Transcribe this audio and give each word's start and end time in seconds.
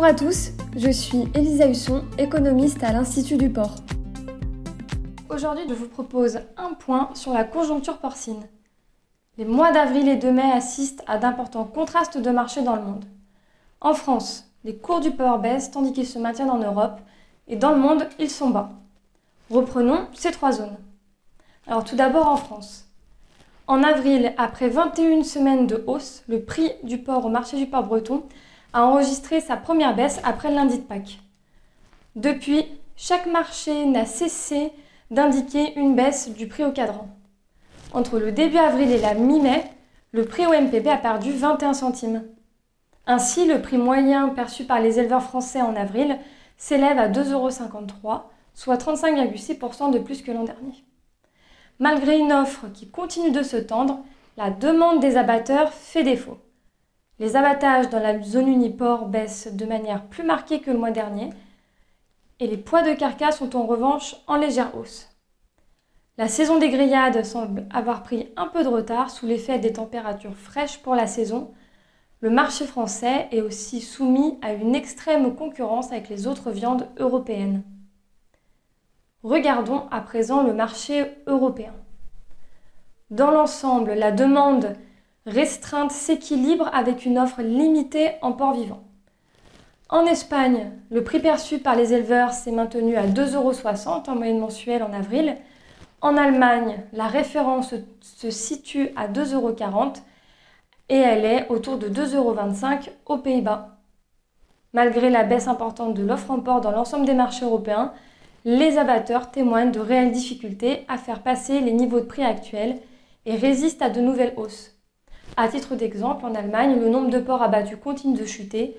Bonjour 0.00 0.10
à 0.10 0.14
tous, 0.14 0.50
je 0.76 0.90
suis 0.92 1.24
Elisa 1.34 1.66
Husson, 1.66 2.04
économiste 2.18 2.84
à 2.84 2.92
l'Institut 2.92 3.36
du 3.36 3.50
Port. 3.50 3.74
Aujourd'hui, 5.28 5.64
je 5.68 5.74
vous 5.74 5.88
propose 5.88 6.38
un 6.56 6.74
point 6.74 7.10
sur 7.14 7.32
la 7.34 7.42
conjoncture 7.42 7.98
porcine. 7.98 8.44
Les 9.38 9.44
mois 9.44 9.72
d'avril 9.72 10.06
et 10.08 10.14
de 10.14 10.30
mai 10.30 10.52
assistent 10.52 11.02
à 11.08 11.18
d'importants 11.18 11.64
contrastes 11.64 12.16
de 12.16 12.30
marché 12.30 12.62
dans 12.62 12.76
le 12.76 12.82
monde. 12.82 13.06
En 13.80 13.92
France, 13.92 14.48
les 14.62 14.76
cours 14.76 15.00
du 15.00 15.10
porc 15.10 15.40
baissent 15.40 15.72
tandis 15.72 15.92
qu'ils 15.92 16.06
se 16.06 16.20
maintiennent 16.20 16.50
en 16.50 16.58
Europe, 16.58 17.00
et 17.48 17.56
dans 17.56 17.72
le 17.72 17.80
monde, 17.80 18.06
ils 18.20 18.30
sont 18.30 18.50
bas. 18.50 18.70
Reprenons 19.50 20.06
ces 20.12 20.30
trois 20.30 20.52
zones. 20.52 20.76
Alors 21.66 21.82
tout 21.82 21.96
d'abord 21.96 22.28
en 22.28 22.36
France. 22.36 22.86
En 23.66 23.82
avril, 23.82 24.32
après 24.38 24.68
21 24.68 25.24
semaines 25.24 25.66
de 25.66 25.82
hausse, 25.88 26.22
le 26.28 26.40
prix 26.40 26.70
du 26.84 26.98
porc 26.98 27.26
au 27.26 27.30
marché 27.30 27.56
du 27.56 27.66
porc 27.66 27.82
breton 27.82 28.22
a 28.72 28.84
enregistré 28.84 29.40
sa 29.40 29.56
première 29.56 29.94
baisse 29.94 30.20
après 30.24 30.50
lundi 30.50 30.78
de 30.78 30.84
Pâques. 30.84 31.20
Depuis, 32.16 32.66
chaque 32.96 33.26
marché 33.26 33.86
n'a 33.86 34.06
cessé 34.06 34.72
d'indiquer 35.10 35.78
une 35.78 35.94
baisse 35.94 36.30
du 36.30 36.48
prix 36.48 36.64
au 36.64 36.72
cadran. 36.72 37.08
Entre 37.92 38.18
le 38.18 38.32
début 38.32 38.58
avril 38.58 38.90
et 38.90 39.00
la 39.00 39.14
mi-mai, 39.14 39.64
le 40.12 40.24
prix 40.24 40.46
au 40.46 40.52
MPB 40.52 40.88
a 40.88 40.96
perdu 40.96 41.32
21 41.32 41.74
centimes. 41.74 42.24
Ainsi, 43.06 43.46
le 43.46 43.62
prix 43.62 43.78
moyen 43.78 44.28
perçu 44.28 44.64
par 44.64 44.80
les 44.80 44.98
éleveurs 44.98 45.22
français 45.22 45.62
en 45.62 45.76
avril 45.76 46.18
s'élève 46.56 46.98
à 46.98 47.08
2,53 47.08 47.32
euros, 47.32 47.50
soit 48.54 48.76
35,6% 48.76 49.92
de 49.92 49.98
plus 49.98 50.22
que 50.22 50.32
l'an 50.32 50.44
dernier. 50.44 50.84
Malgré 51.78 52.18
une 52.18 52.32
offre 52.32 52.66
qui 52.74 52.90
continue 52.90 53.30
de 53.30 53.42
se 53.42 53.56
tendre, 53.56 54.00
la 54.36 54.50
demande 54.50 55.00
des 55.00 55.16
abatteurs 55.16 55.72
fait 55.72 56.02
défaut. 56.02 56.38
Les 57.18 57.34
abattages 57.34 57.88
dans 57.88 57.98
la 57.98 58.22
zone 58.22 58.48
uniport 58.48 59.06
baissent 59.06 59.52
de 59.52 59.66
manière 59.66 60.04
plus 60.06 60.22
marquée 60.22 60.60
que 60.60 60.70
le 60.70 60.78
mois 60.78 60.92
dernier 60.92 61.30
et 62.40 62.46
les 62.46 62.56
poids 62.56 62.82
de 62.82 62.94
carcasse 62.94 63.38
sont 63.38 63.56
en 63.56 63.66
revanche 63.66 64.16
en 64.28 64.36
légère 64.36 64.76
hausse. 64.76 65.08
La 66.16 66.28
saison 66.28 66.58
des 66.58 66.70
grillades 66.70 67.24
semble 67.24 67.66
avoir 67.70 68.02
pris 68.02 68.28
un 68.36 68.46
peu 68.46 68.62
de 68.62 68.68
retard 68.68 69.10
sous 69.10 69.26
l'effet 69.26 69.58
des 69.58 69.72
températures 69.72 70.36
fraîches 70.36 70.78
pour 70.78 70.94
la 70.94 71.06
saison. 71.06 71.52
Le 72.20 72.30
marché 72.30 72.66
français 72.66 73.28
est 73.32 73.40
aussi 73.40 73.80
soumis 73.80 74.38
à 74.42 74.52
une 74.52 74.74
extrême 74.74 75.34
concurrence 75.34 75.90
avec 75.90 76.08
les 76.08 76.26
autres 76.26 76.50
viandes 76.50 76.88
européennes. 76.98 77.62
Regardons 79.24 79.84
à 79.90 80.00
présent 80.00 80.44
le 80.44 80.52
marché 80.52 81.04
européen. 81.26 81.72
Dans 83.10 83.30
l'ensemble, 83.30 83.94
la 83.94 84.12
demande 84.12 84.76
restreinte 85.28 85.92
s'équilibre 85.92 86.70
avec 86.72 87.04
une 87.04 87.18
offre 87.18 87.42
limitée 87.42 88.12
en 88.22 88.32
porc 88.32 88.54
vivant. 88.54 88.82
En 89.90 90.04
Espagne, 90.04 90.70
le 90.90 91.02
prix 91.02 91.20
perçu 91.20 91.58
par 91.58 91.74
les 91.74 91.94
éleveurs 91.94 92.32
s'est 92.32 92.52
maintenu 92.52 92.96
à 92.96 93.06
2,60 93.06 93.34
euros 93.36 93.52
en 94.06 94.14
moyenne 94.14 94.38
mensuelle 94.38 94.82
en 94.82 94.92
avril. 94.92 95.36
En 96.00 96.16
Allemagne, 96.16 96.82
la 96.92 97.06
référence 97.06 97.74
se 98.00 98.30
situe 98.30 98.90
à 98.96 99.08
2,40 99.08 99.34
euros 99.34 99.92
et 100.90 100.96
elle 100.96 101.24
est 101.24 101.48
autour 101.48 101.78
de 101.78 101.88
2,25 101.88 102.16
euros 102.16 102.36
aux 103.06 103.18
Pays-Bas. 103.18 103.78
Malgré 104.74 105.08
la 105.08 105.24
baisse 105.24 105.48
importante 105.48 105.94
de 105.94 106.04
l'offre 106.04 106.30
en 106.30 106.40
porc 106.40 106.60
dans 106.60 106.70
l'ensemble 106.70 107.06
des 107.06 107.14
marchés 107.14 107.46
européens, 107.46 107.92
les 108.44 108.78
abatteurs 108.78 109.30
témoignent 109.30 109.72
de 109.72 109.80
réelles 109.80 110.12
difficultés 110.12 110.84
à 110.88 110.98
faire 110.98 111.22
passer 111.22 111.60
les 111.60 111.72
niveaux 111.72 112.00
de 112.00 112.04
prix 112.04 112.24
actuels 112.24 112.78
et 113.24 113.36
résistent 113.36 113.82
à 113.82 113.90
de 113.90 114.00
nouvelles 114.00 114.34
hausses. 114.36 114.77
À 115.40 115.46
titre 115.46 115.76
d'exemple, 115.76 116.26
en 116.26 116.34
Allemagne, 116.34 116.80
le 116.80 116.88
nombre 116.88 117.10
de 117.10 117.20
porcs 117.20 117.44
abattus 117.44 117.78
continue 117.80 118.18
de 118.18 118.24
chuter, 118.24 118.76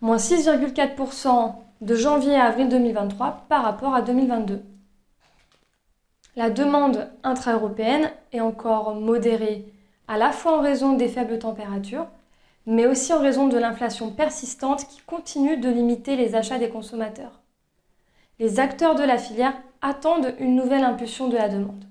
moins 0.00 0.18
6,4% 0.18 1.52
de 1.80 1.94
janvier 1.96 2.36
à 2.36 2.44
avril 2.44 2.68
2023 2.68 3.46
par 3.48 3.64
rapport 3.64 3.92
à 3.92 4.02
2022. 4.02 4.62
La 6.36 6.48
demande 6.50 7.10
intra-européenne 7.24 8.12
est 8.32 8.38
encore 8.38 8.94
modérée 8.94 9.64
à 10.06 10.16
la 10.16 10.30
fois 10.30 10.56
en 10.56 10.60
raison 10.60 10.92
des 10.92 11.08
faibles 11.08 11.40
températures, 11.40 12.06
mais 12.66 12.86
aussi 12.86 13.12
en 13.12 13.18
raison 13.18 13.48
de 13.48 13.58
l'inflation 13.58 14.12
persistante 14.12 14.86
qui 14.86 15.00
continue 15.00 15.56
de 15.56 15.68
limiter 15.68 16.14
les 16.14 16.36
achats 16.36 16.60
des 16.60 16.68
consommateurs. 16.68 17.40
Les 18.38 18.60
acteurs 18.60 18.94
de 18.94 19.02
la 19.02 19.18
filière 19.18 19.54
attendent 19.82 20.36
une 20.38 20.54
nouvelle 20.54 20.84
impulsion 20.84 21.26
de 21.26 21.36
la 21.36 21.48
demande. 21.48 21.84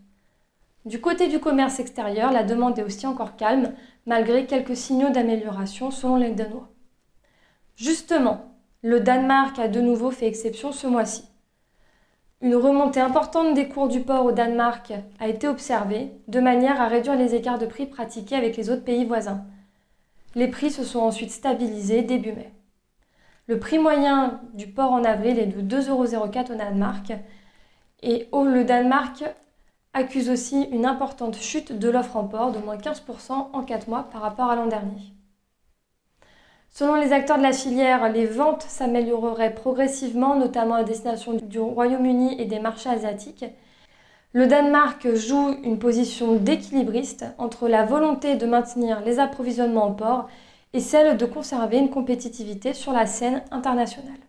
Du 0.85 1.01
côté 1.01 1.27
du 1.27 1.39
commerce 1.39 1.79
extérieur, 1.79 2.31
la 2.31 2.43
demande 2.43 2.77
est 2.77 2.83
aussi 2.83 3.07
encore 3.07 3.35
calme, 3.35 3.73
malgré 4.05 4.45
quelques 4.45 4.75
signaux 4.75 5.09
d'amélioration 5.09 5.91
selon 5.91 6.17
les 6.17 6.31
Danois. 6.31 6.69
Justement, 7.75 8.55
le 8.81 8.99
Danemark 8.99 9.57
a 9.59 9.67
de 9.67 9.81
nouveau 9.81 10.11
fait 10.11 10.27
exception 10.27 10.71
ce 10.71 10.87
mois-ci. 10.87 11.25
Une 12.41 12.55
remontée 12.55 12.99
importante 12.99 13.53
des 13.55 13.67
cours 13.67 13.87
du 13.87 14.01
porc 14.01 14.25
au 14.25 14.31
Danemark 14.31 14.93
a 15.19 15.27
été 15.27 15.47
observée, 15.47 16.11
de 16.27 16.39
manière 16.39 16.79
à 16.79 16.87
réduire 16.87 17.15
les 17.15 17.33
écarts 17.33 17.57
de 17.57 17.65
prix 17.65 17.87
pratiqués 17.87 18.35
avec 18.35 18.57
les 18.57 18.69
autres 18.69 18.83
pays 18.83 19.05
voisins. 19.05 19.43
Les 20.35 20.49
prix 20.49 20.69
se 20.69 20.83
sont 20.83 20.99
ensuite 20.99 21.31
stabilisés 21.31 22.03
début 22.03 22.33
mai. 22.33 22.51
Le 23.47 23.57
prix 23.59 23.79
moyen 23.79 24.41
du 24.53 24.67
porc 24.67 24.91
en 24.91 25.03
avril 25.03 25.39
est 25.39 25.45
de 25.45 25.61
2,04 25.61 25.89
euros 25.89 26.03
au 26.03 26.55
Danemark 26.55 27.13
et 28.01 28.27
le 28.31 28.63
Danemark 28.63 29.23
accuse 29.95 30.29
aussi 30.29 30.67
une 30.71 30.85
importante 30.85 31.37
chute 31.37 31.71
de 31.71 31.89
l'offre 31.89 32.17
en 32.17 32.25
port 32.25 32.51
de 32.51 32.59
moins 32.59 32.77
15% 32.77 33.31
en 33.53 33.63
4 33.63 33.87
mois 33.87 34.07
par 34.11 34.21
rapport 34.21 34.49
à 34.49 34.55
l'an 34.55 34.67
dernier. 34.67 35.15
Selon 36.69 36.95
les 36.95 37.13
acteurs 37.13 37.37
de 37.37 37.43
la 37.43 37.53
filière, 37.53 38.11
les 38.11 38.25
ventes 38.25 38.63
s'amélioreraient 38.63 39.55
progressivement, 39.55 40.35
notamment 40.35 40.75
à 40.75 40.83
destination 40.83 41.33
du 41.33 41.59
Royaume-Uni 41.59 42.39
et 42.39 42.45
des 42.45 42.59
marchés 42.59 42.89
asiatiques. 42.89 43.45
Le 44.33 44.47
Danemark 44.47 45.07
joue 45.15 45.55
une 45.63 45.79
position 45.79 46.35
d'équilibriste 46.35 47.25
entre 47.37 47.69
la 47.69 47.85
volonté 47.85 48.35
de 48.35 48.45
maintenir 48.45 48.99
les 49.05 49.19
approvisionnements 49.19 49.85
en 49.85 49.93
port 49.93 50.27
et 50.73 50.81
celle 50.81 51.15
de 51.15 51.25
conserver 51.25 51.77
une 51.77 51.89
compétitivité 51.89 52.73
sur 52.73 52.91
la 52.91 53.05
scène 53.05 53.41
internationale. 53.51 54.19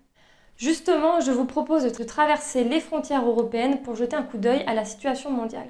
Justement, 0.56 1.20
je 1.20 1.32
vous 1.32 1.44
propose 1.44 1.84
de 1.84 2.04
traverser 2.04 2.64
les 2.64 2.80
frontières 2.80 3.26
européennes 3.26 3.82
pour 3.82 3.94
jeter 3.94 4.16
un 4.16 4.22
coup 4.22 4.38
d'œil 4.38 4.64
à 4.66 4.72
la 4.72 4.86
situation 4.86 5.30
mondiale. 5.30 5.68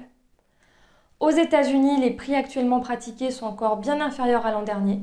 Aux 1.19 1.29
États-Unis, 1.29 1.99
les 1.99 2.11
prix 2.11 2.35
actuellement 2.35 2.79
pratiqués 2.79 3.31
sont 3.31 3.47
encore 3.47 3.77
bien 3.77 3.99
inférieurs 3.99 4.45
à 4.45 4.51
l'an 4.51 4.63
dernier 4.63 5.01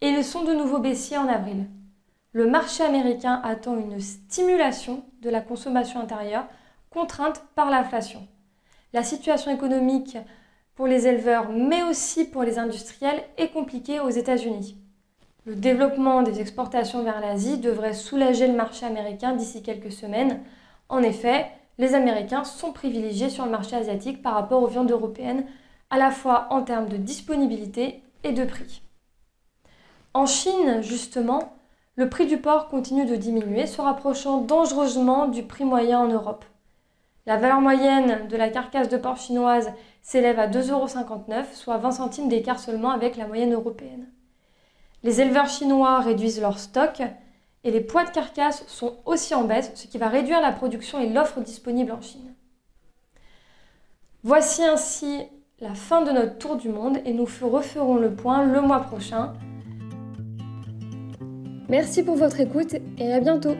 et 0.00 0.08
ils 0.08 0.24
sont 0.24 0.44
de 0.44 0.52
nouveau 0.52 0.78
baissiers 0.78 1.18
en 1.18 1.26
avril. 1.26 1.66
Le 2.32 2.46
marché 2.46 2.84
américain 2.84 3.40
attend 3.42 3.76
une 3.76 3.98
stimulation 3.98 5.02
de 5.22 5.30
la 5.30 5.40
consommation 5.40 5.98
intérieure 5.98 6.46
contrainte 6.90 7.42
par 7.56 7.68
l'inflation. 7.68 8.28
La 8.92 9.02
situation 9.02 9.50
économique 9.50 10.18
pour 10.76 10.86
les 10.86 11.08
éleveurs 11.08 11.50
mais 11.50 11.82
aussi 11.82 12.26
pour 12.26 12.44
les 12.44 12.58
industriels 12.58 13.24
est 13.38 13.48
compliquée 13.48 13.98
aux 13.98 14.10
États-Unis. 14.10 14.76
Le 15.46 15.54
développement 15.54 16.22
des 16.22 16.40
exportations 16.40 17.04
vers 17.04 17.20
l'Asie 17.20 17.58
devrait 17.58 17.94
soulager 17.94 18.48
le 18.48 18.52
marché 18.52 18.84
américain 18.84 19.32
d'ici 19.32 19.62
quelques 19.62 19.92
semaines. 19.92 20.40
En 20.88 21.04
effet, 21.04 21.46
les 21.78 21.94
Américains 21.94 22.42
sont 22.42 22.72
privilégiés 22.72 23.30
sur 23.30 23.44
le 23.44 23.52
marché 23.52 23.76
asiatique 23.76 24.22
par 24.22 24.34
rapport 24.34 24.60
aux 24.60 24.66
viandes 24.66 24.90
européennes, 24.90 25.46
à 25.90 25.98
la 25.98 26.10
fois 26.10 26.48
en 26.50 26.62
termes 26.62 26.88
de 26.88 26.96
disponibilité 26.96 28.02
et 28.24 28.32
de 28.32 28.44
prix. 28.44 28.82
En 30.14 30.26
Chine, 30.26 30.82
justement, 30.82 31.52
le 31.94 32.08
prix 32.08 32.26
du 32.26 32.38
porc 32.38 32.68
continue 32.68 33.06
de 33.06 33.14
diminuer, 33.14 33.68
se 33.68 33.80
rapprochant 33.80 34.38
dangereusement 34.38 35.28
du 35.28 35.44
prix 35.44 35.64
moyen 35.64 36.00
en 36.00 36.08
Europe. 36.08 36.44
La 37.24 37.36
valeur 37.36 37.60
moyenne 37.60 38.26
de 38.26 38.36
la 38.36 38.48
carcasse 38.48 38.88
de 38.88 38.96
porc 38.96 39.18
chinoise 39.18 39.70
s'élève 40.02 40.40
à 40.40 40.48
2,59 40.48 40.72
euros, 40.72 40.88
soit 41.52 41.78
20 41.78 41.92
centimes 41.92 42.28
d'écart 42.28 42.58
seulement 42.58 42.90
avec 42.90 43.16
la 43.16 43.28
moyenne 43.28 43.54
européenne. 43.54 44.08
Les 45.02 45.20
éleveurs 45.20 45.48
chinois 45.48 46.00
réduisent 46.00 46.40
leur 46.40 46.58
stock 46.58 47.02
et 47.64 47.70
les 47.70 47.80
poids 47.80 48.04
de 48.04 48.10
carcasse 48.10 48.64
sont 48.68 48.98
aussi 49.04 49.34
en 49.34 49.44
baisse, 49.44 49.72
ce 49.74 49.86
qui 49.86 49.98
va 49.98 50.08
réduire 50.08 50.40
la 50.40 50.52
production 50.52 51.00
et 51.00 51.08
l'offre 51.08 51.40
disponible 51.40 51.92
en 51.92 52.00
Chine. 52.00 52.34
Voici 54.22 54.64
ainsi 54.64 55.22
la 55.60 55.74
fin 55.74 56.02
de 56.02 56.10
notre 56.10 56.38
tour 56.38 56.56
du 56.56 56.68
monde 56.68 56.98
et 57.04 57.12
nous 57.12 57.26
referons 57.42 57.96
le 57.96 58.14
point 58.14 58.44
le 58.44 58.60
mois 58.60 58.80
prochain. 58.80 59.32
Merci 61.68 62.02
pour 62.02 62.16
votre 62.16 62.40
écoute 62.40 62.76
et 62.98 63.12
à 63.12 63.20
bientôt 63.20 63.56